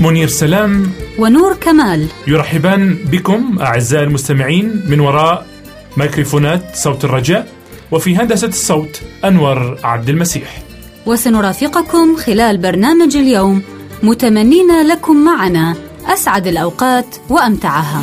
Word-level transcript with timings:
منير 0.00 0.28
سلام. 0.28 0.92
ونور 1.18 1.54
كمال. 1.54 2.06
يرحبان 2.26 2.94
بكم 2.94 3.58
أعزائي 3.60 4.04
المستمعين 4.04 4.82
من 4.88 5.00
وراء 5.00 5.46
ميكروفونات 5.96 6.62
صوت 6.74 7.04
الرجاء 7.04 7.48
وفي 7.90 8.16
هندسة 8.16 8.48
الصوت 8.48 9.00
أنور 9.24 9.78
عبد 9.84 10.08
المسيح. 10.08 10.62
وسنرافقكم 11.06 12.16
خلال 12.16 12.58
برنامج 12.58 13.16
اليوم 13.16 13.62
متمنين 14.02 14.86
لكم 14.88 15.24
معنا 15.24 15.74
أسعد 16.06 16.46
الأوقات 16.46 17.16
وأمتعها. 17.28 18.02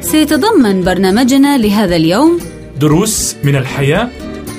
سيتضمن 0.00 0.84
برنامجنا 0.84 1.58
لهذا 1.58 1.96
اليوم 1.96 2.40
دروس 2.80 3.36
من 3.44 3.56
الحياة 3.56 4.08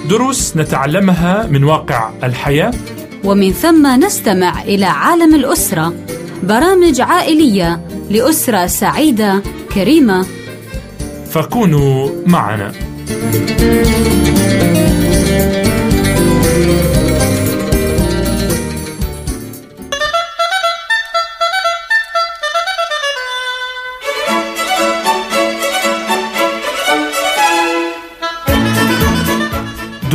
دروس 0.09 0.57
نتعلمها 0.57 1.47
من 1.47 1.63
واقع 1.63 2.09
الحياة. 2.23 2.73
ومن 3.23 3.51
ثم 3.51 3.87
نستمع 4.05 4.61
إلى 4.61 4.85
عالم 4.85 5.35
الأسرة 5.35 5.93
برامج 6.43 7.01
عائلية 7.01 7.81
لأسرة 8.09 8.67
سعيدة 8.67 9.41
كريمة. 9.73 10.25
فكونوا 11.31 12.09
معنا. 12.27 12.71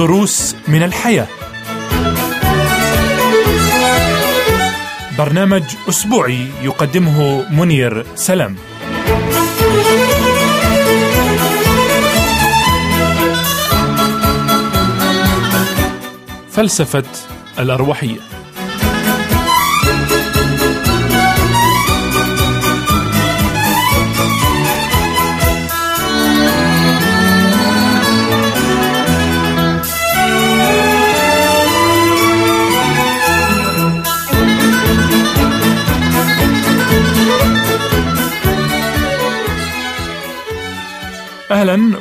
دروس 0.01 0.57
من 0.69 0.83
الحياة. 0.83 1.27
برنامج 5.19 5.63
أسبوعي 5.89 6.47
يقدمه 6.63 7.45
منير 7.51 8.07
سلام. 8.15 8.57
فلسفة 16.51 17.05
الأرواحية. 17.59 18.40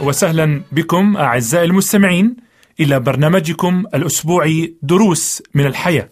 وسهلا 0.03 0.61
بكم 0.71 1.17
أعزائي 1.17 1.65
المستمعين 1.65 2.35
إلى 2.79 2.99
برنامجكم 2.99 3.83
الأسبوعي 3.93 4.75
دروس 4.81 5.43
من 5.53 5.65
الحياة. 5.65 6.09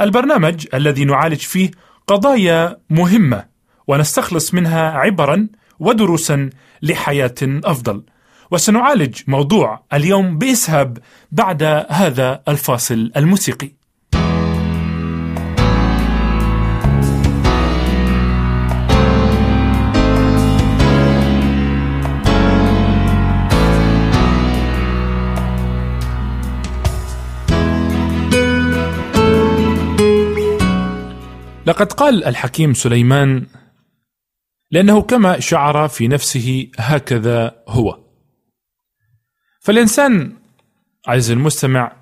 البرنامج 0.00 0.66
الذي 0.74 1.04
نعالج 1.04 1.38
فيه 1.40 1.70
قضايا 2.06 2.76
مهمة 2.90 3.44
ونستخلص 3.86 4.54
منها 4.54 4.90
عبرا 4.90 5.48
ودروسا 5.78 6.50
لحياة 6.82 7.34
أفضل. 7.42 8.02
وسنعالج 8.50 9.20
موضوع 9.26 9.84
اليوم 9.92 10.38
بإسهاب 10.38 10.98
بعد 11.32 11.62
هذا 11.88 12.42
الفاصل 12.48 13.12
الموسيقي. 13.16 13.70
لقد 31.74 31.92
قال 31.92 32.24
الحكيم 32.24 32.74
سليمان 32.74 33.46
لأنه 34.70 35.02
كما 35.02 35.40
شعر 35.40 35.88
في 35.88 36.08
نفسه 36.08 36.70
هكذا 36.78 37.62
هو. 37.68 37.98
فالإنسان 39.60 40.36
عز 41.06 41.30
المستمع 41.30 41.96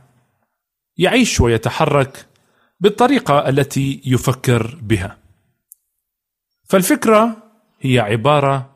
يعيش 0.97 1.41
ويتحرك 1.41 2.27
بالطريقة 2.81 3.49
التي 3.49 4.03
يفكر 4.05 4.79
بها. 4.83 5.19
فالفكرة 6.69 7.37
هي 7.81 7.99
عبارة 7.99 8.75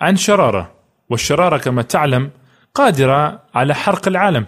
عن 0.00 0.16
شرارة 0.16 0.74
والشرارة 1.10 1.58
كما 1.58 1.82
تعلم 1.82 2.30
قادرة 2.74 3.48
على 3.54 3.74
حرق 3.74 4.08
العالم. 4.08 4.46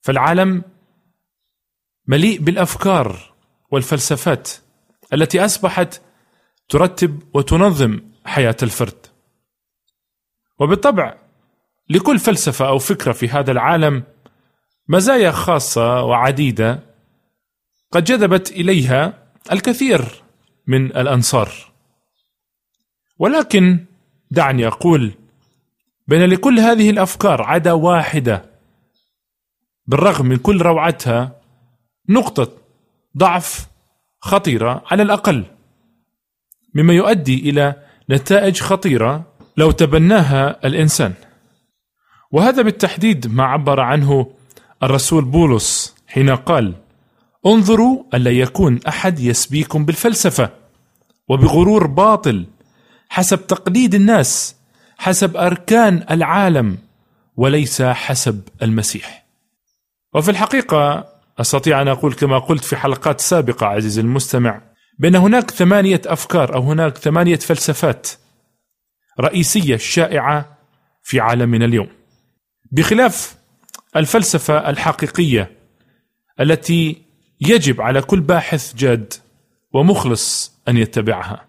فالعالم 0.00 0.62
مليء 2.06 2.40
بالأفكار 2.40 3.27
والفلسفات 3.70 4.50
التي 5.12 5.44
أصبحت 5.44 6.00
ترتب 6.68 7.22
وتنظم 7.34 8.00
حياة 8.24 8.56
الفرد. 8.62 9.06
وبالطبع 10.58 11.14
لكل 11.90 12.18
فلسفة 12.18 12.68
أو 12.68 12.78
فكرة 12.78 13.12
في 13.12 13.28
هذا 13.28 13.52
العالم 13.52 14.02
مزايا 14.88 15.30
خاصة 15.30 16.02
وعديدة 16.02 16.80
قد 17.92 18.04
جذبت 18.04 18.50
إليها 18.50 19.28
الكثير 19.52 20.22
من 20.66 20.86
الأنصار. 20.86 21.52
ولكن 23.18 23.84
دعني 24.30 24.66
أقول 24.66 25.12
بين 26.08 26.24
لكل 26.24 26.58
هذه 26.58 26.90
الأفكار 26.90 27.42
عدا 27.42 27.72
واحدة 27.72 28.50
بالرغم 29.86 30.26
من 30.26 30.36
كل 30.36 30.62
روعتها 30.62 31.40
نقطة 32.08 32.52
ضعف 33.16 33.68
خطيرة 34.20 34.82
على 34.90 35.02
الأقل 35.02 35.44
مما 36.74 36.94
يؤدي 36.94 37.50
إلى 37.50 37.74
نتائج 38.10 38.60
خطيرة 38.60 39.24
لو 39.56 39.70
تبناها 39.70 40.66
الإنسان. 40.66 41.14
وهذا 42.30 42.62
بالتحديد 42.62 43.26
ما 43.26 43.44
عبر 43.44 43.80
عنه 43.80 44.32
الرسول 44.82 45.24
بولس 45.24 45.94
حين 46.06 46.30
قال 46.30 46.74
انظروا 47.46 48.04
الا 48.14 48.30
يكون 48.30 48.80
أحد 48.88 49.20
يسبيكم 49.20 49.84
بالفلسفة 49.84 50.50
وبغرور 51.28 51.86
باطل 51.86 52.46
حسب 53.08 53.46
تقليد 53.46 53.94
الناس 53.94 54.56
حسب 54.98 55.36
أركان 55.36 56.06
العالم 56.10 56.78
وليس 57.36 57.82
حسب 57.82 58.42
المسيح. 58.62 59.26
وفي 60.14 60.30
الحقيقة 60.30 61.06
أستطيع 61.38 61.82
أن 61.82 61.88
أقول 61.88 62.14
كما 62.14 62.38
قلت 62.38 62.64
في 62.64 62.76
حلقات 62.76 63.20
سابقة 63.20 63.66
عزيزي 63.66 64.00
المستمع 64.00 64.62
بأن 64.98 65.16
هناك 65.16 65.50
ثمانية 65.50 66.00
أفكار 66.06 66.54
أو 66.54 66.62
هناك 66.62 66.98
ثمانية 66.98 67.36
فلسفات 67.36 68.08
رئيسية 69.20 69.76
شائعة 69.76 70.58
في 71.02 71.20
عالمنا 71.20 71.64
اليوم. 71.64 71.88
بخلاف 72.72 73.36
الفلسفة 73.96 74.70
الحقيقية 74.70 75.50
التي 76.40 77.02
يجب 77.40 77.80
على 77.80 78.02
كل 78.02 78.20
باحث 78.20 78.74
جاد 78.74 79.14
ومخلص 79.72 80.52
أن 80.68 80.76
يتبعها. 80.76 81.44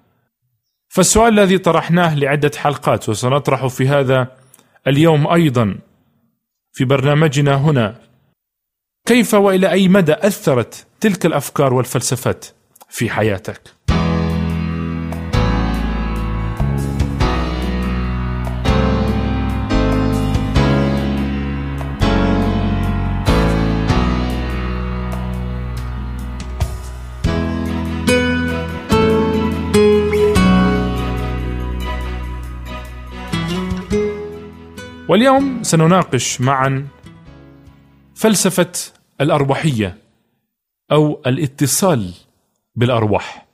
فالسؤال 0.89 1.39
الذي 1.39 1.57
طرحناه 1.57 2.15
لعدة 2.15 2.51
حلقات 2.57 3.09
وسنطرحه 3.09 3.67
في 3.67 3.87
هذا 3.87 4.27
اليوم 4.87 5.27
أيضا 5.27 5.75
في 6.71 6.85
برنامجنا 6.85 7.55
هنا 7.55 8.08
كيف 9.09 9.33
وإلى 9.33 9.71
أي 9.71 9.87
مدى 9.87 10.13
أثرت 10.13 10.85
تلك 10.99 11.25
الأفكار 11.25 11.73
والفلسفات 11.73 12.45
في 12.89 13.09
حياتك؟ 13.09 13.61
واليوم 35.07 35.63
سنناقش 35.63 36.41
معا 36.41 36.87
فلسفة 38.15 38.98
الأرواحية 39.21 39.97
أو 40.91 41.21
الاتصال 41.25 42.13
بالأرواح. 42.75 43.45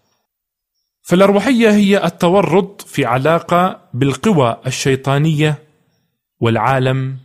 فالأرواحية 1.01 1.69
هي 1.69 2.05
التورط 2.05 2.81
في 2.81 3.05
علاقة 3.05 3.81
بالقوى 3.93 4.57
الشيطانية 4.67 5.63
والعالم 6.39 7.17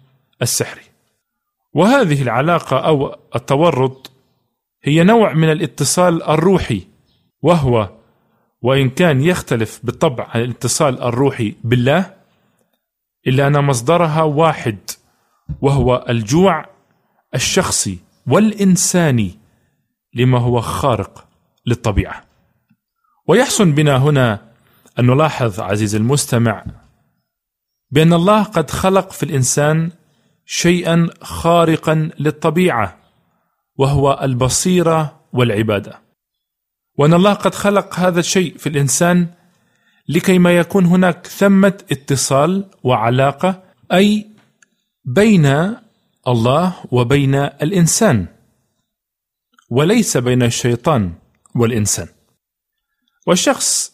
السحري. 0.43 0.83
وهذه 1.73 2.23
العلاقة 2.23 2.79
أو 2.79 3.17
التورط 3.35 4.11
هي 4.83 5.05
نوع 5.05 5.33
من 5.33 5.53
الاتصال 5.53 6.23
الروحي 6.23 6.83
وهو 7.43 7.91
وإن 8.63 8.91
كان 8.91 9.21
يختلف 9.21 9.81
بالطبع 9.83 10.27
عن 10.35 10.41
الاتصال 10.41 11.03
الروحي 11.03 11.55
بالله 11.65 12.15
إلا 13.27 13.47
أن 13.47 13.65
مصدرها 13.65 14.23
واحد 14.23 14.79
وهو 15.61 16.05
الجوع 16.09 16.67
الشخصي 17.35 17.99
والإنساني 18.27 19.39
لما 20.15 20.39
هو 20.39 20.61
خارق 20.61 21.29
للطبيعة. 21.67 22.25
ويحسن 23.27 23.73
بنا 23.73 23.97
هنا 23.97 24.53
أن 24.99 25.07
نلاحظ 25.07 25.61
عزيزي 25.61 25.99
المستمع 25.99 26.65
بأن 27.91 28.13
الله 28.13 28.43
قد 28.43 28.71
خلق 28.71 29.13
في 29.13 29.23
الإنسان 29.23 29.91
شيئا 30.47 31.09
خارقا 31.23 32.11
للطبيعة 32.19 32.99
وهو 33.77 34.21
البصيرة 34.23 35.21
والعبادة. 35.33 36.01
وأن 36.99 37.15
الله 37.15 37.33
قد 37.33 37.55
خلق 37.55 37.95
هذا 37.95 38.21
الشيء 38.21 38.57
في 38.59 38.69
الإنسان 38.69 39.29
لكي 40.09 40.39
ما 40.39 40.57
يكون 40.57 40.87
هناك 40.87 41.27
ثمة 41.27 41.79
اتصال 41.93 42.65
وعلاقة 42.83 43.63
أي 43.93 44.27
بين 45.05 45.77
الله 46.29 46.75
وبين 46.91 47.35
الإنسان 47.35 48.27
وليس 49.71 50.17
بين 50.17 50.43
الشيطان 50.43 51.15
والإنسان. 51.55 52.09
والشخص 53.27 53.93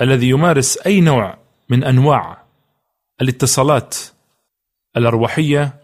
الذي 0.00 0.28
يمارس 0.28 0.78
أي 0.78 1.00
نوع 1.00 1.38
من 1.68 1.84
أنواع 1.84 2.44
الاتصالات 3.20 3.96
الأرواحية 4.96 5.82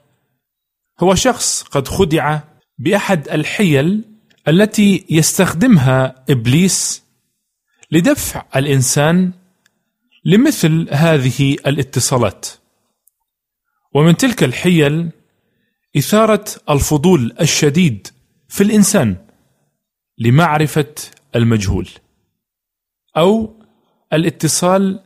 هو 1.01 1.15
شخص 1.15 1.63
قد 1.63 1.89
خدع 1.89 2.41
بأحد 2.79 3.29
الحيل 3.29 4.05
التي 4.49 5.07
يستخدمها 5.11 6.25
إبليس 6.31 7.05
لدفع 7.91 8.45
الإنسان 8.57 9.33
لمثل 10.25 10.89
هذه 10.91 11.53
الاتصالات. 11.67 12.47
ومن 13.95 14.17
تلك 14.17 14.45
الحيل 14.45 15.11
إثارة 15.99 16.45
الفضول 16.71 17.37
الشديد 17.41 18.09
في 18.49 18.63
الإنسان 18.63 19.17
لمعرفة 20.19 20.95
المجهول 21.37 21.89
أو 23.17 23.61
الاتصال 24.13 25.03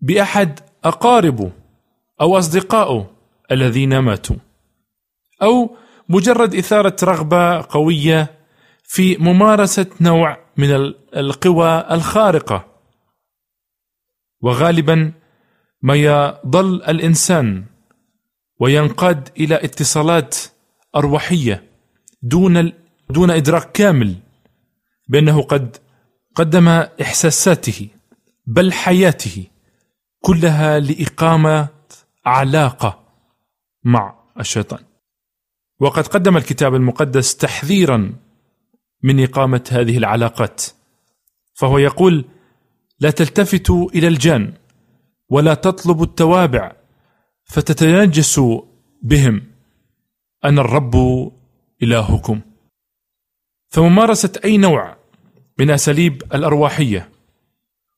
بأحد 0.00 0.60
أقاربه 0.84 1.52
أو 2.20 2.38
أصدقائه 2.38 3.10
الذين 3.52 3.98
ماتوا 3.98 4.36
أو 5.42 5.76
مجرد 6.08 6.54
إثارة 6.54 6.96
رغبة 7.02 7.60
قوية 7.60 8.40
في 8.82 9.16
ممارسة 9.16 9.86
نوع 10.00 10.38
من 10.56 10.70
القوى 11.16 11.86
الخارقة. 11.90 12.66
وغالبا 14.40 15.12
ما 15.82 15.94
يضل 15.94 16.82
الإنسان 16.82 17.64
وينقاد 18.60 19.28
إلى 19.36 19.64
اتصالات 19.64 20.36
أرواحية 20.96 21.70
دون 22.22 22.72
دون 23.10 23.30
إدراك 23.30 23.72
كامل 23.72 24.16
بأنه 25.08 25.42
قد 25.42 25.76
قدم 26.34 26.68
إحساساته 27.02 27.88
بل 28.46 28.72
حياته 28.72 29.44
كلها 30.20 30.80
لإقامة 30.80 31.68
علاقة 32.26 33.00
مع 33.84 34.14
الشيطان. 34.40 34.84
وقد 35.80 36.06
قدم 36.06 36.36
الكتاب 36.36 36.74
المقدس 36.74 37.36
تحذيرا 37.36 38.12
من 39.02 39.22
إقامة 39.24 39.64
هذه 39.70 39.98
العلاقات 39.98 40.64
فهو 41.54 41.78
يقول 41.78 42.24
لا 43.00 43.10
تلتفتوا 43.10 43.90
إلى 43.90 44.08
الجان 44.08 44.52
ولا 45.28 45.54
تطلبوا 45.54 46.04
التوابع 46.04 46.79
فتتنجسوا 47.50 48.62
بهم. 49.02 49.42
أنا 50.44 50.60
الرب 50.60 50.94
إلهكم. 51.82 52.40
فممارسة 53.68 54.32
أي 54.44 54.56
نوع 54.56 54.96
من 55.58 55.70
أساليب 55.70 56.22
الأرواحية 56.34 57.10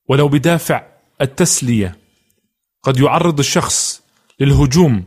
ولو 0.09 0.29
بدافع 0.29 0.87
التسلية 1.21 1.97
قد 2.83 3.01
يعرض 3.01 3.39
الشخص 3.39 4.03
للهجوم 4.41 5.05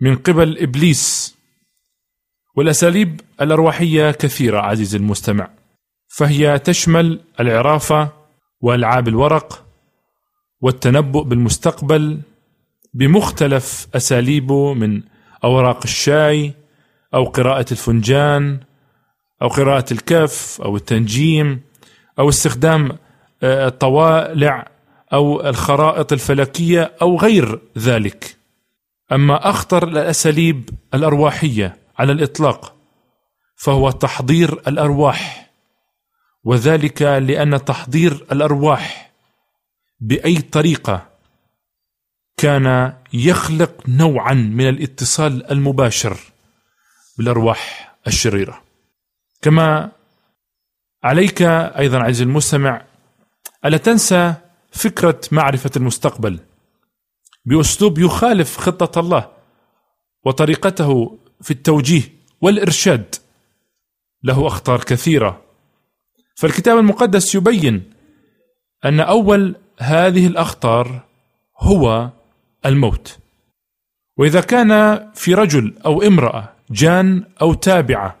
من 0.00 0.16
قبل 0.16 0.58
إبليس. 0.58 1.36
والأساليب 2.56 3.20
الأرواحية 3.40 4.10
كثيرة 4.10 4.60
عزيزي 4.60 4.98
المستمع. 4.98 5.50
فهي 6.08 6.58
تشمل 6.58 7.20
العرافة 7.40 8.12
وألعاب 8.60 9.08
الورق 9.08 9.66
والتنبؤ 10.60 11.22
بالمستقبل 11.22 12.20
بمختلف 12.94 13.88
أساليبه 13.94 14.74
من 14.74 15.02
أوراق 15.44 15.80
الشاي 15.84 16.54
أو 17.14 17.24
قراءة 17.24 17.66
الفنجان 17.72 18.60
أو 19.42 19.48
قراءة 19.48 19.92
الكف 19.92 20.60
أو 20.60 20.76
التنجيم 20.76 21.60
أو 22.18 22.28
استخدام 22.28 22.98
آه، 23.42 23.66
الطوالع 23.66 24.68
أو 25.12 25.48
الخرائط 25.48 26.12
الفلكية 26.12 26.92
أو 27.02 27.16
غير 27.16 27.60
ذلك. 27.78 28.36
أما 29.12 29.50
أخطر 29.50 29.88
الأساليب 29.88 30.70
الأرواحية 30.94 31.76
على 31.98 32.12
الإطلاق 32.12 32.74
فهو 33.56 33.90
تحضير 33.90 34.52
الأرواح 34.52 35.50
وذلك 36.44 37.02
لأن 37.02 37.64
تحضير 37.64 38.26
الأرواح 38.32 39.12
بأي 40.00 40.36
طريقة 40.36 41.09
كان 42.40 42.92
يخلق 43.12 43.88
نوعا 43.88 44.34
من 44.34 44.68
الاتصال 44.68 45.50
المباشر 45.50 46.16
بالأرواح 47.18 47.94
الشريرة. 48.06 48.62
كما 49.42 49.92
عليك 51.02 51.42
أيضا 51.42 51.98
عزيزي 51.98 52.24
المستمع 52.24 52.82
ألا 53.64 53.76
تنسى 53.76 54.34
فكرة 54.72 55.20
معرفة 55.32 55.70
المستقبل. 55.76 56.40
بأسلوب 57.44 57.98
يخالف 57.98 58.56
خطة 58.56 59.00
الله 59.00 59.30
وطريقته 60.24 61.18
في 61.40 61.50
التوجيه 61.50 62.02
والإرشاد 62.40 63.14
له 64.22 64.46
أخطار 64.46 64.84
كثيرة. 64.84 65.42
فالكتاب 66.36 66.78
المقدس 66.78 67.34
يبين 67.34 67.92
أن 68.84 69.00
أول 69.00 69.56
هذه 69.78 70.26
الأخطار 70.26 71.04
هو 71.58 72.10
الموت. 72.66 73.18
وإذا 74.16 74.40
كان 74.40 75.00
في 75.14 75.34
رجل 75.34 75.74
أو 75.86 76.02
امرأة 76.02 76.52
جان 76.70 77.24
أو 77.42 77.54
تابعة 77.54 78.16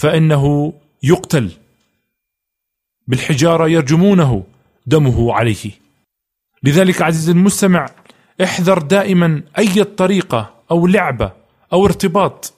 فإنه 0.00 0.72
يقتل. 1.02 1.50
بالحجارة 3.06 3.68
يرجمونه 3.68 4.44
دمه 4.86 5.34
عليه. 5.34 5.70
لذلك 6.62 7.02
عزيزي 7.02 7.32
المستمع 7.32 7.90
احذر 8.42 8.78
دائما 8.78 9.42
أي 9.58 9.84
طريقة 9.84 10.54
أو 10.70 10.86
لعبة 10.86 11.32
أو 11.72 11.86
ارتباط 11.86 12.54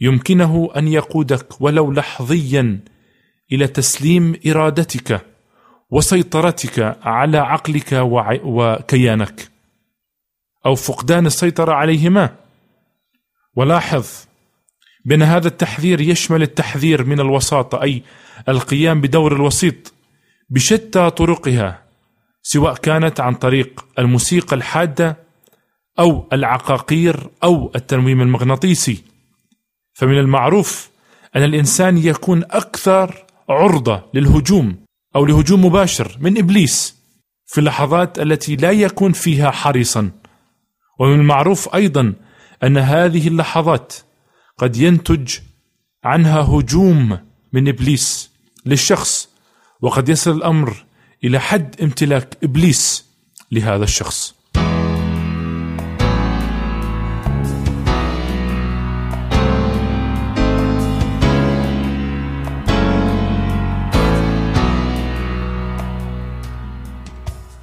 يمكنه 0.00 0.70
أن 0.76 0.88
يقودك 0.88 1.60
ولو 1.60 1.92
لحظيا 1.92 2.80
إلى 3.52 3.66
تسليم 3.66 4.40
إرادتك 4.46 5.20
وسيطرتك 5.90 6.98
على 7.02 7.38
عقلك 7.38 7.92
وكيانك. 8.44 9.49
أو 10.66 10.74
فقدان 10.74 11.26
السيطرة 11.26 11.72
عليهما. 11.72 12.36
ولاحظ 13.56 14.06
بأن 15.04 15.22
هذا 15.22 15.48
التحذير 15.48 16.00
يشمل 16.00 16.42
التحذير 16.42 17.04
من 17.04 17.20
الوساطة 17.20 17.82
أي 17.82 18.02
القيام 18.48 19.00
بدور 19.00 19.36
الوسيط 19.36 19.92
بشتى 20.50 21.10
طرقها 21.10 21.82
سواء 22.42 22.74
كانت 22.74 23.20
عن 23.20 23.34
طريق 23.34 23.86
الموسيقى 23.98 24.56
الحادة 24.56 25.16
أو 25.98 26.28
العقاقير 26.32 27.30
أو 27.44 27.72
التنويم 27.76 28.20
المغناطيسي. 28.20 29.04
فمن 29.92 30.18
المعروف 30.18 30.90
أن 31.36 31.42
الإنسان 31.42 31.98
يكون 31.98 32.44
أكثر 32.44 33.24
عرضة 33.48 34.02
للهجوم 34.14 34.76
أو 35.16 35.26
لهجوم 35.26 35.64
مباشر 35.64 36.16
من 36.20 36.38
إبليس 36.38 36.96
في 37.46 37.58
اللحظات 37.58 38.18
التي 38.18 38.56
لا 38.56 38.70
يكون 38.70 39.12
فيها 39.12 39.50
حريصا. 39.50 40.10
ومن 41.00 41.20
المعروف 41.20 41.74
أيضا 41.74 42.12
أن 42.62 42.78
هذه 42.78 43.28
اللحظات 43.28 43.92
قد 44.58 44.76
ينتج 44.76 45.34
عنها 46.04 46.40
هجوم 46.40 47.18
من 47.52 47.68
إبليس 47.68 48.30
للشخص 48.66 49.28
وقد 49.80 50.08
يصل 50.08 50.36
الأمر 50.36 50.84
إلى 51.24 51.40
حد 51.40 51.80
امتلاك 51.82 52.36
إبليس 52.42 53.06
لهذا 53.52 53.84
الشخص. 53.84 54.34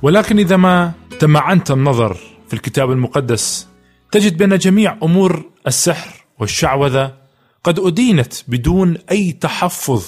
ولكن 0.01 0.39
إذا 0.39 0.57
ما 0.57 0.91
تمعنت 1.19 1.71
النظر 1.71 2.26
في 2.47 2.53
الكتاب 2.53 2.91
المقدس. 2.91 3.67
تجد 4.11 4.37
بأن 4.37 4.57
جميع 4.57 4.97
أمور 5.03 5.45
السحر 5.67 6.25
والشعوذة 6.39 7.13
قد 7.63 7.79
أدينت 7.79 8.33
بدون 8.47 8.97
أي 9.11 9.31
تحفظ. 9.31 10.05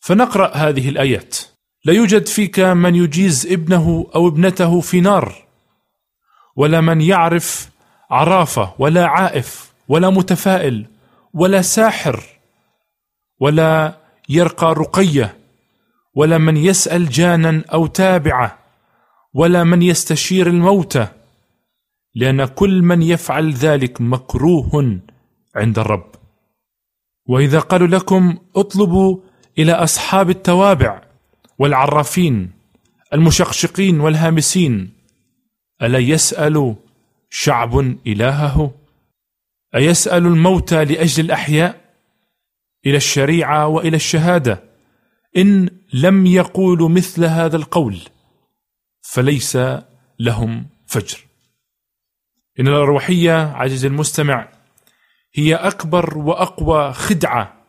فنقرأ 0.00 0.56
هذه 0.56 0.88
الآيات. 0.88 1.36
لا 1.84 1.92
يوجد 1.92 2.26
فيك 2.26 2.60
من 2.60 2.94
يجيز 2.94 3.46
ابنه 3.46 4.06
أو 4.14 4.28
ابنته 4.28 4.80
في 4.80 5.00
نار 5.00 5.34
ولا 6.56 6.80
من 6.80 7.00
يعرف 7.00 7.68
عرافة 8.10 8.74
ولا 8.78 9.06
عائف 9.06 9.72
ولا 9.88 10.10
متفائل 10.10 10.86
ولا 11.34 11.62
ساحر 11.62 12.22
ولا 13.40 13.96
يرقى 14.28 14.74
رقية 14.74 15.36
ولا 16.14 16.38
من 16.38 16.56
يسأل 16.56 17.08
جانا 17.08 17.64
أو 17.72 17.86
تابعة 17.86 18.58
ولا 19.34 19.64
من 19.64 19.82
يستشير 19.82 20.46
الموتى. 20.46 21.06
لأن 22.14 22.44
كل 22.44 22.82
من 22.82 23.02
يفعل 23.02 23.52
ذلك 23.52 24.00
مكروه 24.00 25.00
عند 25.54 25.78
الرب. 25.78 26.10
وإذا 27.26 27.58
قالوا 27.58 27.86
لكم 27.86 28.38
اطلبوا 28.56 29.18
إلى 29.58 29.72
أصحاب 29.72 30.30
التوابع 30.30 31.02
والعرافين 31.58 32.50
المشقشقين 33.12 34.00
والهامسين 34.00 34.92
ألا 35.82 35.98
يسأل 35.98 36.76
شعب 37.30 37.78
إلهه؟ 38.06 38.74
أيسأل 39.74 40.26
الموتى 40.26 40.84
لأجل 40.84 41.24
الأحياء؟ 41.24 41.82
إلى 42.86 42.96
الشريعة 42.96 43.66
وإلى 43.66 43.96
الشهادة؟ 43.96 44.62
إن 45.36 45.70
لم 45.92 46.26
يقولوا 46.26 46.88
مثل 46.88 47.24
هذا 47.24 47.56
القول 47.56 47.98
فليس 49.02 49.58
لهم 50.18 50.66
فجر. 50.86 51.18
إن 52.60 52.68
الأروحية 52.68 53.32
عزيزي 53.32 53.88
المستمع 53.88 54.48
هي 55.34 55.54
أكبر 55.54 56.18
وأقوى 56.18 56.92
خدعة 56.92 57.64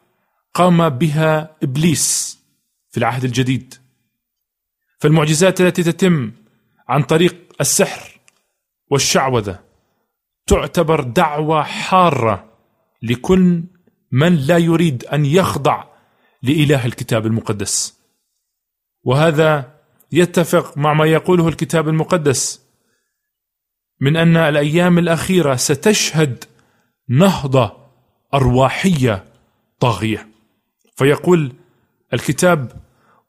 قام 0.53 0.89
بها 0.89 1.55
إبليس 1.63 2.39
في 2.91 2.97
العهد 2.97 3.23
الجديد. 3.23 3.73
فالمعجزات 4.99 5.61
التي 5.61 5.83
تتم 5.83 6.31
عن 6.87 7.03
طريق 7.03 7.35
السحر 7.61 8.19
والشعوذة 8.91 9.59
تعتبر 10.47 11.03
دعوة 11.03 11.63
حارة 11.63 12.53
لكل 13.01 13.63
من 14.11 14.35
لا 14.35 14.57
يريد 14.57 15.05
أن 15.05 15.25
يخضع 15.25 15.83
لإله 16.43 16.85
الكتاب 16.85 17.25
المقدس. 17.25 17.99
وهذا 19.03 19.79
يتفق 20.11 20.77
مع 20.77 20.93
ما 20.93 21.05
يقوله 21.05 21.47
الكتاب 21.47 21.89
المقدس 21.89 22.62
من 24.00 24.17
أن 24.17 24.38
الأيام 24.38 24.97
الأخيرة 25.00 25.55
ستشهد 25.55 26.43
نهضة 27.09 27.77
أرواحية 28.33 29.23
طاغية. 29.79 30.27
فيقول 30.95 31.53
الكتاب 32.13 32.71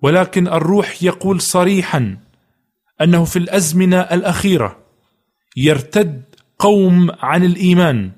ولكن 0.02 0.49
الروح 0.49 1.02
يقول 1.02 1.40
صريحا 1.40 2.18
أنه 3.00 3.25
في 3.25 3.38
الأزمنة 3.38 4.00
الأخيرة 4.00 4.78
يرتد 5.56 6.23
قوم 6.59 7.11
عن 7.21 7.44
الإيمان 7.44 8.12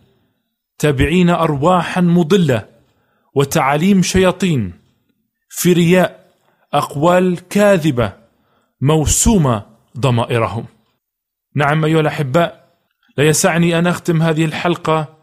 تابعين 0.79 1.31
ارواحا 1.31 2.01
مضلة 2.01 2.69
وتعاليم 3.35 4.03
شياطين 4.03 4.73
في 5.49 5.73
رياء 5.73 6.27
أقوال 6.73 7.49
كاذبة 7.49 8.13
موسومة 8.81 9.67
ضمائرهم. 9.99 10.67
نعم 11.57 11.85
أيها 11.85 12.01
الأحباء 12.01 12.67
لا 13.17 13.25
يسعني 13.25 13.79
أن 13.79 13.87
أختم 13.87 14.23
هذه 14.23 14.45
الحلقة 14.45 15.17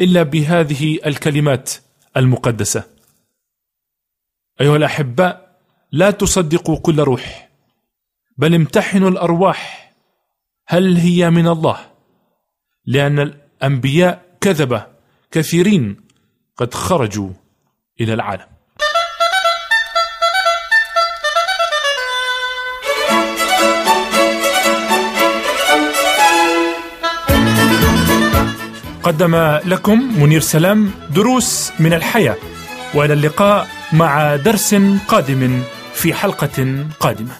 إلا 0.00 0.22
بهذه 0.22 0.98
الكلمات 1.06 1.70
المقدسة. 2.16 2.84
أيها 4.60 4.76
الأحباء 4.76 5.56
لا 5.92 6.10
تصدقوا 6.10 6.78
كل 6.78 7.00
روح 7.00 7.48
بل 8.36 8.54
امتحنوا 8.54 9.10
الأرواح 9.10 9.92
هل 10.66 10.96
هي 10.96 11.30
من 11.30 11.48
الله؟ 11.48 11.78
لأن 12.86 13.18
الأنبياء 13.18 14.36
كذبه 14.40 14.86
كثيرين 15.30 15.96
قد 16.56 16.74
خرجوا 16.74 17.30
إلى 18.00 18.14
العالم. 18.14 18.49
قدم 29.02 29.58
لكم 29.64 30.22
منير 30.22 30.40
سلام 30.40 30.90
دروس 31.14 31.72
من 31.78 31.92
الحياة 31.92 32.36
وإلى 32.94 33.12
اللقاء 33.12 33.68
مع 33.92 34.36
درس 34.36 34.74
قادم 35.08 35.62
في 35.94 36.14
حلقة 36.14 36.84
قادمة. 37.00 37.32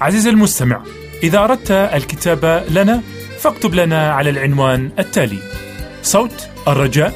عزيزي 0.00 0.30
المستمع 0.30 0.82
إذا 1.22 1.38
أردت 1.38 1.70
الكتابة 1.70 2.64
لنا 2.64 3.00
فاكتب 3.38 3.74
لنا 3.74 4.12
على 4.12 4.30
العنوان 4.30 4.90
التالي 4.98 5.38
صوت 6.02 6.48
الرجاء 6.68 7.12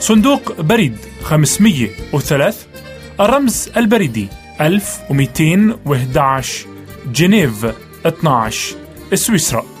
صندوق 0.00 0.60
بريد. 0.60 0.96
503 1.24 2.54
الرمز 3.20 3.70
البريدي 3.76 4.28
1211 4.60 6.66
جنيف 7.12 7.66
12 8.06 8.76
سويسرا. 9.14 9.73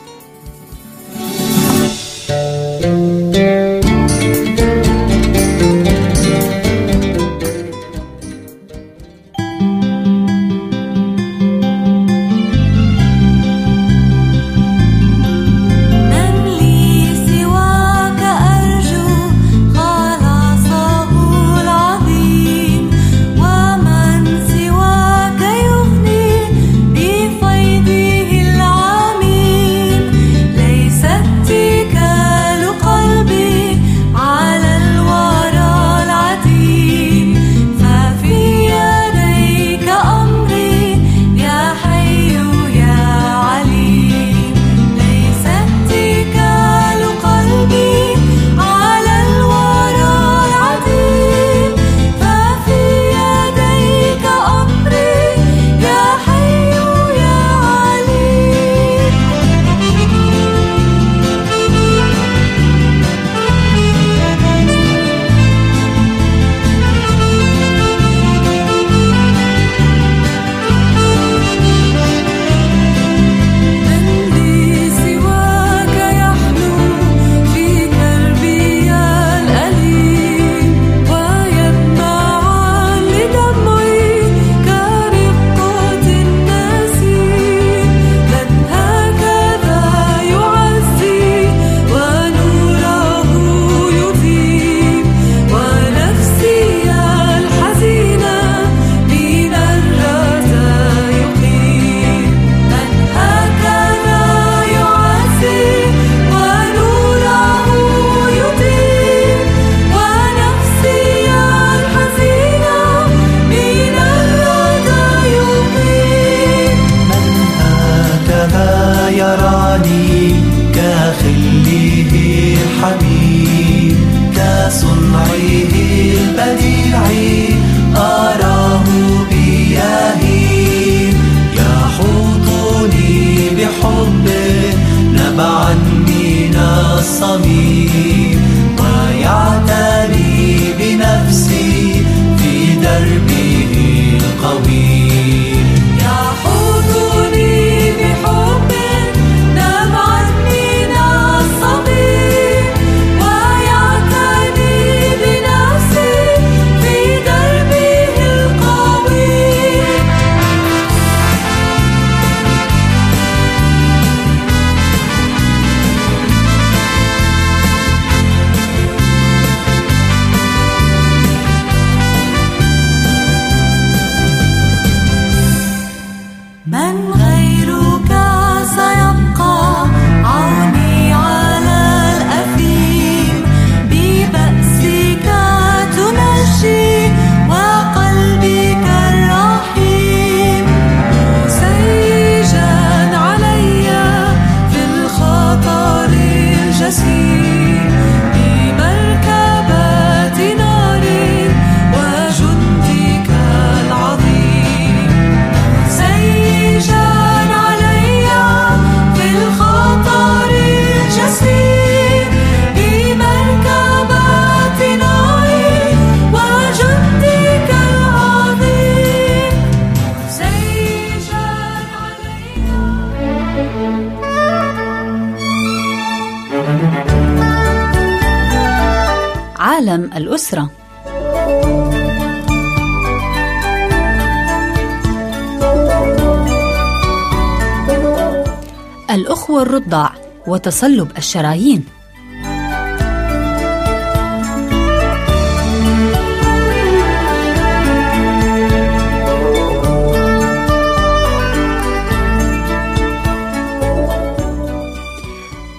الأخوة 239.54 239.62
الرضع 239.62 240.10
وتصلب 240.46 241.10
الشرايين. 241.18 241.84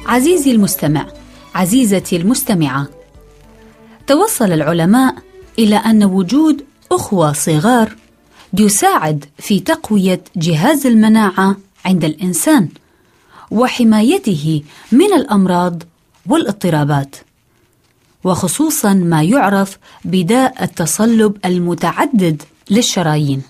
عزيزي 0.06 0.52
المستمع 0.52 1.08
عزيزتي 1.56 2.16
المستمعة 2.16 2.88
توصل 4.08 4.52
العلماء 4.52 5.16
إلى 5.60 5.76
أن 5.76 6.04
وجود 6.04 6.64
أخوة 6.92 7.34
صغار 7.34 7.96
يساعد 8.60 9.26
في 9.38 9.60
تقوية 9.60 10.24
جهاز 10.36 10.86
المناعة 10.88 11.58
عند 11.86 12.04
الإنسان. 12.06 12.70
وحمايته 13.52 14.64
من 14.92 15.14
الأمراض 15.14 15.84
والاضطرابات 16.28 17.16
وخصوصا 18.24 18.94
ما 18.94 19.24
يعرف 19.24 19.78
بداء 20.06 20.64
التصلب 20.64 21.38
المتعدد 21.46 22.44
للشرايين. 22.70 23.42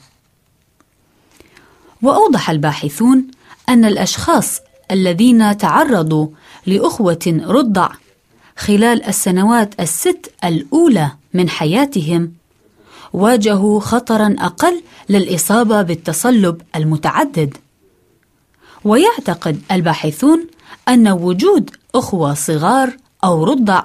وأوضح 2.01 2.49
الباحثون 2.49 3.27
أن 3.69 3.85
الأشخاص 3.85 4.61
الذين 4.91 5.57
تعرضوا 5.57 6.27
لأخوة 6.65 7.41
رضع 7.45 7.89
خلال 8.57 9.03
السنوات 9.03 9.79
الست 9.79 10.31
الأولى 10.43 11.11
من 11.33 11.49
حياتهم 11.49 12.33
واجهوا 13.13 13.79
خطرا 13.79 14.35
أقل 14.39 14.81
للإصابة 15.09 15.81
بالتصلب 15.81 16.61
المتعدد. 16.75 17.57
ويعتقد 18.85 19.61
الباحثون 19.71 20.47
أن 20.89 21.07
وجود 21.07 21.69
أخوة 21.95 22.33
صغار 22.33 22.97
أو 23.23 23.43
رضع 23.43 23.83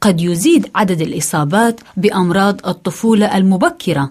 قد 0.00 0.20
يزيد 0.20 0.70
عدد 0.74 1.00
الإصابات 1.00 1.80
بأمراض 1.96 2.66
الطفولة 2.66 3.36
المبكرة. 3.36 4.10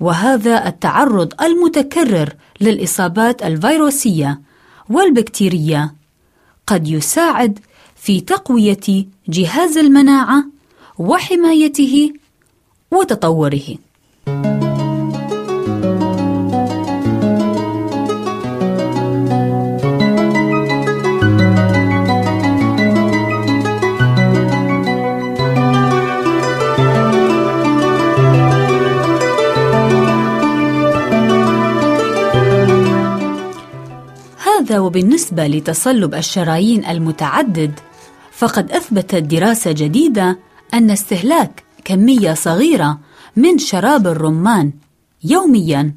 وهذا 0.00 0.68
التعرض 0.68 1.42
المتكرر 1.42 2.34
للإصابات 2.60 3.42
الفيروسية 3.42 4.40
والبكتيرية 4.90 5.94
قد 6.66 6.88
يساعد 6.88 7.58
في 7.96 8.20
تقوية 8.20 9.06
جهاز 9.28 9.76
المناعة 9.78 10.44
وحمايته 10.98 12.12
وتطوره. 12.90 13.76
هذا 34.64 34.78
وبالنسبة 34.78 35.46
لتصلب 35.46 36.14
الشرايين 36.14 36.84
المتعدد 36.84 37.80
فقد 38.32 38.72
أثبتت 38.72 39.14
دراسة 39.22 39.72
جديدة 39.72 40.38
أن 40.74 40.90
استهلاك 40.90 41.64
كمية 41.84 42.34
صغيرة 42.34 42.98
من 43.36 43.58
شراب 43.58 44.06
الرمان 44.06 44.72
يوميا 45.24 45.94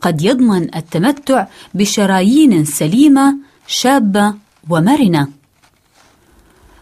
قد 0.00 0.22
يضمن 0.22 0.74
التمتع 0.76 1.46
بشرايين 1.74 2.64
سليمة 2.64 3.36
شابة 3.66 4.34
ومرنة. 4.70 5.28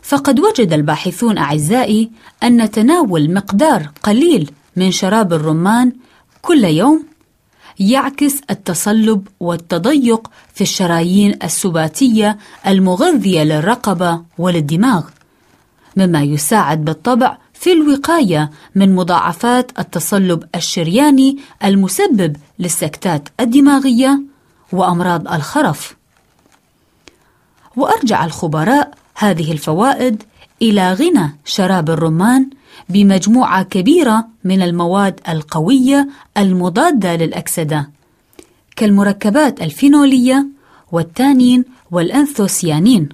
فقد 0.03 0.41
وجد 0.41 0.73
الباحثون 0.73 1.39
أعزائي 1.39 2.11
أن 2.43 2.71
تناول 2.71 3.35
مقدار 3.35 3.91
قليل 4.03 4.51
من 4.77 4.91
شراب 4.91 5.33
الرمان 5.33 5.93
كل 6.43 6.65
يوم 6.65 7.16
يعكس 7.81 8.41
التصلب 8.51 9.29
والتضيق 9.41 10.31
في 10.55 10.61
الشرايين 10.61 11.39
السباتية 11.45 12.39
المغذية 12.67 13.43
للرقبة 13.43 14.23
وللدماغ 14.39 15.05
مما 15.97 16.23
يساعد 16.23 16.85
بالطبع 16.85 17.39
في 17.55 17.73
الوقاية 17.73 18.51
من 18.75 18.95
مضاعفات 18.95 19.79
التصلب 19.79 20.45
الشرياني 20.55 21.39
المسبب 21.65 22.37
للسكتات 22.59 23.29
الدماغية 23.41 24.21
وأمراض 24.73 25.29
الخرف. 25.33 25.97
وأرجع 27.77 28.25
الخبراء 28.25 28.91
هذه 29.15 29.53
الفوائد 29.53 30.23
إلى 30.63 30.93
غنى 30.93 31.37
شراب 31.45 31.91
الرمان 31.91 32.51
بمجموعة 32.89 33.63
كبيرة 33.63 34.29
من 34.45 34.63
المواد 34.63 35.21
القوية 35.29 36.09
المضادة 36.39 37.17
للأكسدة 37.17 37.91
كالمركبات 38.77 39.63
الفينولية 39.63 40.47
والتانين 40.93 41.65
والأنثوسيانين 41.91 43.09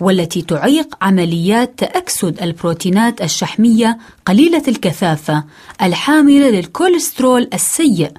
والتي 0.00 0.42
تعيق 0.42 0.94
عمليات 1.02 1.78
تأكسد 1.78 2.42
البروتينات 2.42 3.22
الشحمية 3.22 3.98
قليلة 4.26 4.62
الكثافة 4.68 5.44
الحاملة 5.82 6.50
للكوليسترول 6.50 7.48
السيء 7.54 8.12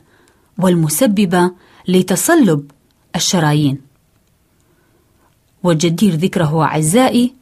والمسببة 0.58 1.52
لتصلب 1.88 2.72
الشرايين. 3.16 3.82
والجدير 5.64 6.16
ذكره 6.16 6.64
أعزائي 6.64 7.34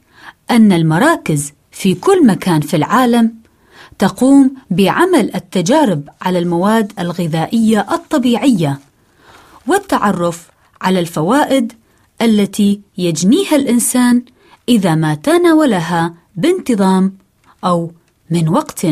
أن 0.50 0.72
المراكز 0.72 1.52
في 1.78 1.94
كل 1.94 2.26
مكان 2.26 2.60
في 2.60 2.76
العالم 2.76 3.34
تقوم 3.98 4.54
بعمل 4.70 5.34
التجارب 5.34 6.08
على 6.22 6.38
المواد 6.38 6.92
الغذائية 6.98 7.86
الطبيعية 7.92 8.78
والتعرف 9.66 10.50
على 10.82 11.00
الفوائد 11.00 11.72
التي 12.22 12.80
يجنيها 12.98 13.56
الإنسان 13.56 14.22
إذا 14.68 14.94
ما 14.94 15.14
تناولها 15.14 16.14
بانتظام 16.36 17.14
أو 17.64 17.92
من 18.30 18.48
وقت 18.48 18.86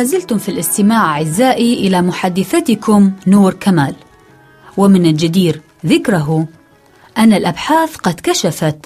لآخر. 0.00 0.12
لازلتم 0.12 0.38
في 0.38 0.48
الاستماع 0.48 1.16
أعزائي 1.16 1.74
إلى 1.74 2.02
محدثتكم 2.02 3.12
نور 3.26 3.54
كمال 3.54 3.94
ومن 4.76 5.06
الجدير 5.06 5.60
ذكره 5.86 6.46
أن 7.18 7.32
الأبحاث 7.32 7.96
قد 7.96 8.20
كشفت 8.22 8.76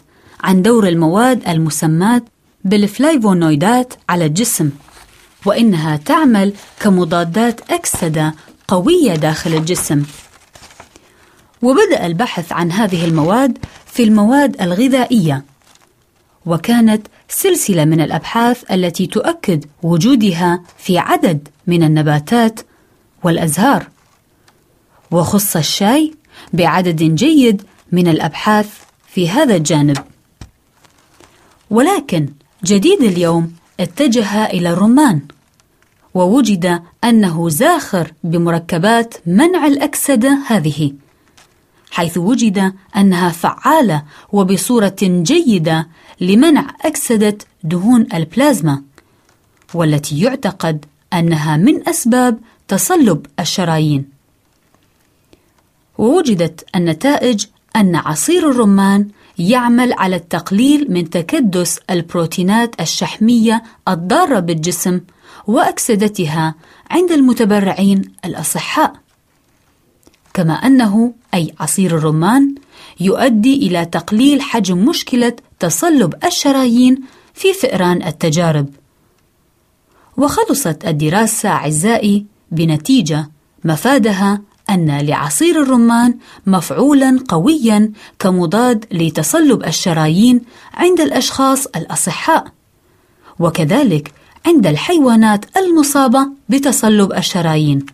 عن 0.41 0.63
دور 0.63 0.89
المواد 0.89 1.49
المسماة 1.49 2.23
بالفلايفونويدات 2.65 3.95
على 4.09 4.27
الجسم 4.27 4.71
وإنها 5.47 5.97
تعمل 5.97 6.53
كمضادات 6.81 7.61
أكسدة 7.71 8.35
قوية 8.69 9.15
داخل 9.15 9.55
الجسم 9.55 10.03
وبدأ 11.63 12.07
البحث 12.07 12.53
عن 12.53 12.73
هذه 12.73 13.05
المواد 13.05 13.59
في 13.87 14.05
المواد 14.05 14.63
الغذائية 14.63 15.45
وكانت 16.47 17.07
سلسلة 17.29 17.85
من 17.85 18.01
الأبحاث 18.01 18.73
التي 18.73 19.07
تؤكد 19.07 19.65
وجودها 19.83 20.63
في 20.79 20.99
عدد 20.99 21.49
من 21.67 21.83
النباتات 21.83 22.61
والأزهار. 23.25 23.89
وخص 25.11 25.57
الشاي 25.57 26.15
بعدد 26.53 27.03
جيد 27.03 27.63
من 27.93 28.09
الأبحاث 28.09 28.69
في 29.09 29.31
هذا 29.31 29.57
الجانب. 29.57 29.99
ولكن 31.71 32.29
جديد 32.65 33.03
اليوم 33.03 33.53
اتجه 33.81 34.47
إلى 34.47 34.71
الرمان 34.71 35.21
ووجد 36.15 36.83
أنه 37.05 37.49
زاخر 37.49 38.13
بمركبات 38.25 39.15
منع 39.27 39.67
الأكسدة 39.67 40.39
هذه 40.47 40.93
حيث 41.91 42.19
وجد 42.19 42.73
أنها 42.97 43.31
فعالة 43.31 44.03
وبصورة 44.33 44.97
جيدة 45.03 45.89
لمنع 46.21 46.77
أكسدة 46.81 47.39
دهون 47.63 48.07
البلازما 48.15 48.83
والتي 49.75 50.21
يعتقد 50.21 50.85
أنها 51.13 51.57
من 51.57 51.89
أسباب 51.89 52.39
تصلب 52.69 53.27
الشرايين. 53.41 54.09
ووجدت 55.99 56.67
النتائج 56.77 57.47
أن 57.77 57.97
عصير 57.97 58.51
الرمان 58.51 59.09
يعمل 59.39 59.93
على 59.93 60.17
التقليل 60.17 60.93
من 60.93 61.11
تكدس 61.11 61.81
البروتينات 61.91 62.81
الشحمية 62.81 63.63
الضارة 63.89 64.41
بالجسم 64.41 65.01
وأكسدتها 65.47 66.55
عند 66.91 67.13
المتبرعين 67.13 68.03
الأصحاء. 68.25 68.93
كما 70.35 70.55
أنه 70.55 71.15
أي 71.35 71.55
عصير 71.61 71.97
الرمان 71.97 72.55
يؤدي 73.01 73.67
إلى 73.67 73.85
تقليل 73.85 74.43
حجم 74.43 74.79
مشكلة 74.79 75.33
تصلب 75.61 76.15
الشرايين 76.25 77.01
في 77.35 77.53
فئران 77.55 78.03
التجارب. 78.03 78.69
وخلصت 80.17 80.85
الدراسة 80.85 81.49
أعزائي 81.49 82.27
بنتيجة 82.51 83.31
مفادها 83.65 84.41
أن 84.71 84.99
لعصير 84.99 85.63
الرمان 85.63 86.19
مفعولا 86.47 87.19
قويا 87.29 87.93
كمضاد 88.19 88.85
لتصلب 88.93 89.65
الشرايين 89.65 90.41
عند 90.75 91.01
الأشخاص 91.01 91.67
الأصحاء 91.67 92.45
وكذلك 93.39 94.13
عند 94.47 94.67
الحيوانات 94.67 95.57
المصابة 95.57 96.29
بتصلب 96.49 97.13
الشرايين. 97.13 97.87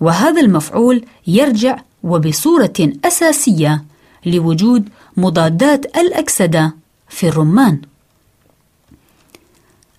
وهذا 0.00 0.40
المفعول 0.40 1.04
يرجع 1.26 1.78
وبصورة 2.04 2.92
أساسية 3.04 3.84
لوجود 4.26 4.88
مضادات 5.16 5.96
الأكسدة 5.96 6.74
في 7.08 7.28
الرمان. 7.28 7.80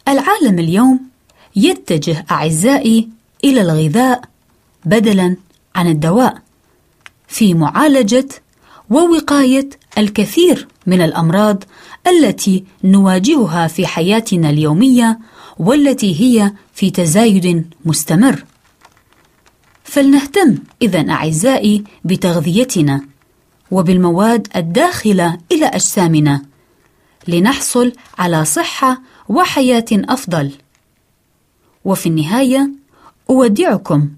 العالم 0.07 0.59
اليوم 0.59 0.99
يتجه 1.55 2.25
أعزائي 2.31 3.09
إلى 3.43 3.61
الغذاء 3.61 4.21
بدلاً 4.85 5.35
عن 5.75 5.87
الدواء 5.87 6.37
في 7.27 7.53
معالجة 7.53 8.27
ووقاية 8.89 9.69
الكثير 9.97 10.67
من 10.85 11.01
الأمراض 11.01 11.63
التي 12.07 12.63
نواجهها 12.83 13.67
في 13.67 13.87
حياتنا 13.87 14.49
اليومية 14.49 15.19
والتي 15.59 16.21
هي 16.21 16.51
في 16.73 16.89
تزايد 16.89 17.73
مستمر. 17.85 18.45
فلنهتم 19.85 20.57
إذا 20.81 21.09
أعزائي 21.09 21.83
بتغذيتنا 22.05 23.01
وبالمواد 23.71 24.47
الداخلة 24.55 25.37
إلى 25.51 25.65
أجسامنا 25.65 26.41
لنحصل 27.27 27.91
على 28.17 28.45
صحة 28.45 29.01
وحياة 29.29 29.85
أفضل. 29.91 30.51
وفي 31.85 32.09
النهاية 32.09 32.69
أودعكم 33.29 34.09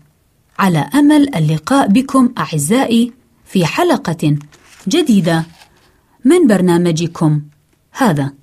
على 0.59 0.79
أمل 0.79 1.35
اللقاء 1.35 1.87
بكم 1.87 2.33
أعزائي 2.37 3.13
في 3.45 3.65
حلقة 3.65 4.35
جديدة 4.87 5.45
من 6.25 6.47
برنامجكم 6.47 7.41
هذا. 7.91 8.33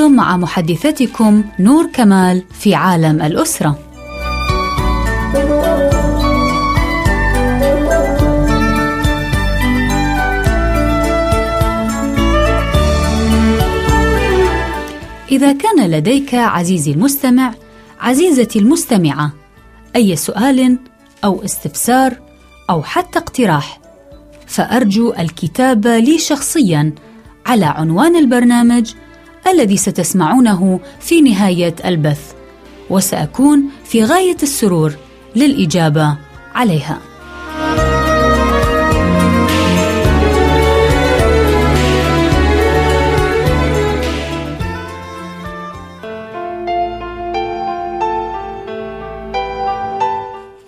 كنتم 0.00 0.16
مع 0.16 0.36
محدثتكم 0.36 1.44
نور 1.58 1.86
كمال 1.92 2.42
في 2.60 2.74
عالم 2.74 3.22
الأسرة. 3.22 3.78
إذا 15.30 15.52
كان 15.52 15.90
لديك 15.90 16.34
عزيزي 16.34 16.92
المستمع 16.92 17.54
عزيزتي 18.00 18.58
المستمعة 18.58 19.32
أي 19.96 20.16
سؤال 20.16 20.78
أو 21.24 21.44
استفسار 21.44 22.14
أو 22.70 22.82
حتى 22.82 23.18
اقتراح 23.18 23.80
فأرجو 24.46 25.12
الكتابة 25.18 25.98
لي 25.98 26.18
شخصيا 26.18 26.94
على 27.46 27.66
عنوان 27.66 28.16
البرنامج 28.16 28.94
الذي 29.46 29.76
ستسمعونه 29.76 30.80
في 31.00 31.20
نهاية 31.20 31.74
البث 31.84 32.32
وسأكون 32.90 33.64
في 33.84 34.04
غاية 34.04 34.36
السرور 34.42 34.92
للإجابة 35.36 36.16
عليها. 36.54 36.98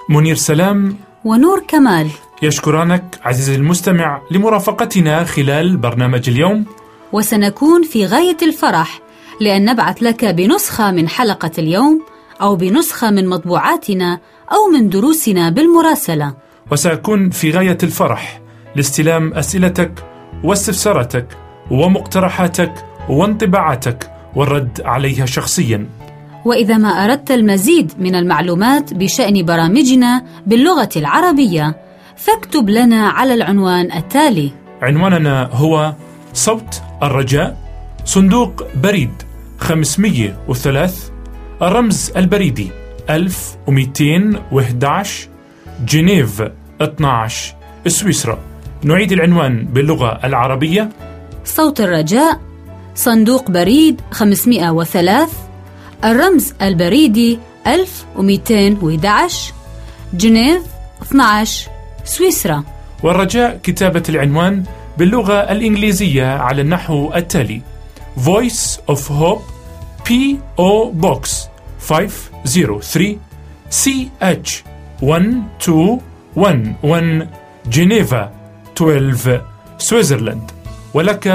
منير 0.09 0.35
سلام 0.35 0.97
ونور 1.25 1.65
كمال. 1.69 2.09
يشكرانك 2.43 3.05
عزيزي 3.23 3.55
المستمع 3.55 4.23
لمرافقتنا 4.31 5.25
خلال 5.25 5.77
برنامج 5.77 6.29
اليوم. 6.29 6.65
وسنكون 7.13 7.83
في 7.83 8.07
غاية 8.07 8.37
الفرح 8.43 9.01
لأن 9.41 9.65
نبعث 9.65 10.03
لك 10.03 10.25
بنسخة 10.25 10.91
من 10.91 11.09
حلقة 11.09 11.51
اليوم 11.59 12.03
أو 12.41 12.57
بنسخة 12.57 13.11
من 13.11 13.29
مطبوعاتنا 13.29 14.21
أو 14.53 14.71
من 14.73 14.89
دروسنا 14.89 15.51
بالمراسلة. 15.51 16.35
وسأكون 16.71 17.31
في 17.31 17.51
غاية 17.51 17.79
الفرح 17.83 18.41
لاستلام 18.77 19.35
أسئلتك 19.35 20.05
واستفساراتك 20.45 21.27
ومقترحاتك 21.71 22.73
وانطباعاتك 23.09 24.11
والرد 24.37 24.81
عليها 24.85 25.27
شخصيا. 25.27 25.87
وإذا 26.45 26.77
ما 26.77 26.89
أردت 26.89 27.31
المزيد 27.31 27.93
من 27.99 28.15
المعلومات 28.15 28.95
بشأن 28.95 29.45
برامجنا 29.45 30.25
باللغة 30.47 30.89
العربية 30.97 31.77
فاكتب 32.17 32.71
لنا 32.71 33.09
على 33.09 33.35
العنوان 33.35 33.93
التالي. 33.93 34.51
عنواننا 34.83 35.49
هو 35.53 35.95
صوت 36.33 36.83
الرجاء 37.03 37.57
صندوق 38.05 38.67
بريد 38.75 39.11
503 39.59 41.13
الرمز 41.63 42.13
البريدي 42.17 42.71
1211 43.11 45.29
جنيف 45.85 46.43
12 46.81 47.55
سويسرا. 47.87 48.39
نعيد 48.85 49.13
العنوان 49.13 49.65
باللغة 49.65 50.21
العربية. 50.25 50.89
صوت 51.45 51.81
الرجاء 51.81 52.41
صندوق 52.95 53.51
بريد 53.51 54.01
503 54.11 55.29
الرمز 56.05 56.55
البريدي 56.63 57.39
1211 57.67 59.53
جنيف 60.15 60.63
12 61.03 61.71
سويسرا. 62.05 62.65
والرجاء 63.03 63.61
كتابة 63.63 64.03
العنوان 64.09 64.65
باللغة 64.99 65.35
الإنجليزية 65.35 66.37
على 66.37 66.63
النحو 66.63 67.13
التالي. 67.15 67.61
Voice 68.17 68.79
of 68.95 68.99
Hope 69.09 69.43
P.O. 70.09 70.93
Box 71.03 71.29
503 71.81 73.17
CH 73.71 74.63
1211 75.03 77.27
جنيفا 77.67 78.31
12 78.77 79.43
سويسرلاند 79.79 80.51
ولك 80.95 81.29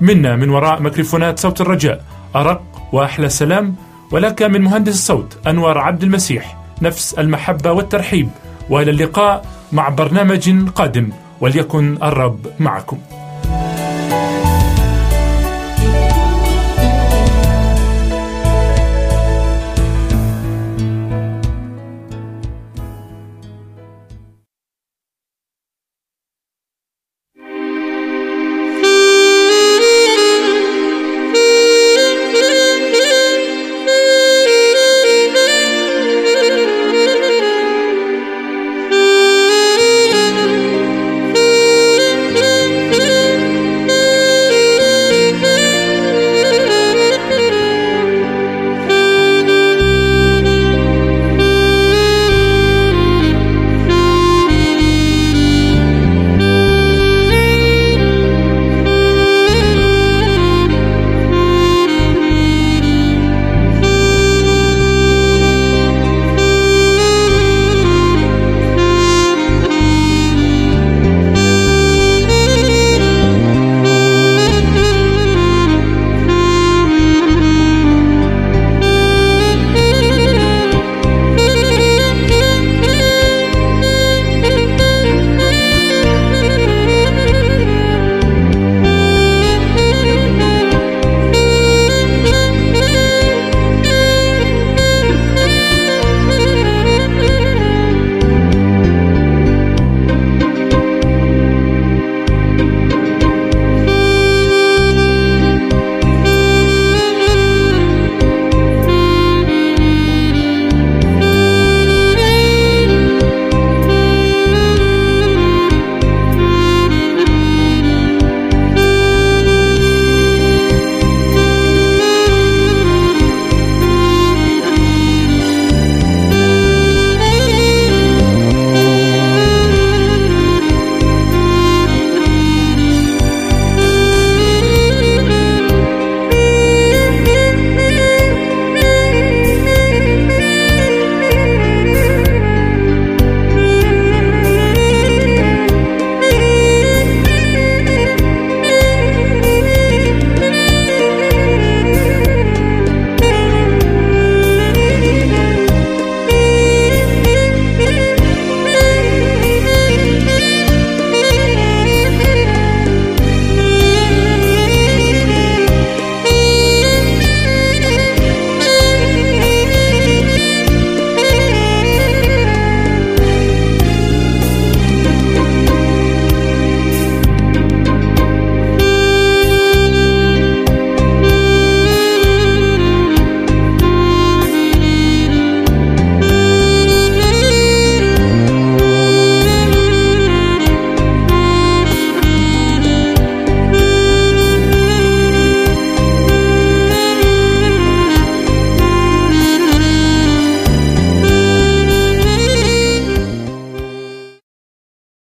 منا 0.00 0.36
من 0.36 0.50
وراء 0.50 0.80
ميكروفونات 0.80 1.38
صوت 1.38 1.60
الرجاء 1.60 2.04
أرق 2.36 2.62
وأحلى 2.92 3.28
سلام. 3.28 3.74
ولك 4.10 4.42
من 4.42 4.60
مهندس 4.60 4.92
الصوت 4.92 5.38
أنور 5.46 5.78
عبد 5.78 6.02
المسيح 6.02 6.56
نفس 6.82 7.14
المحبة 7.14 7.72
والترحيب. 7.72 8.28
وإلى 8.70 8.90
اللقاء 8.90 9.44
مع 9.72 9.88
برنامج 9.88 10.68
قادم. 10.68 11.10
وليكن 11.40 12.02
الرب 12.02 12.46
معكم. 12.60 12.98